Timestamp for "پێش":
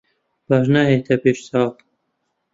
1.23-1.39